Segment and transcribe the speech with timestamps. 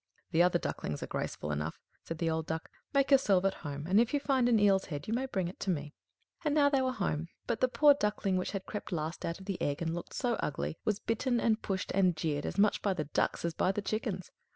[0.31, 2.71] "The other ducklings are graceful enough," said the old Duck.
[2.91, 5.67] "Make yourself at home; and if you find an eel's head, you may bring it
[5.67, 5.93] me."
[6.43, 7.27] And now they were at home.
[7.45, 10.37] But the poor Duckling which had crept last out of the egg, and looked so
[10.39, 13.83] ugly, was bitten and pushed and jeered, as much by the ducks as by the
[13.83, 14.31] chickens.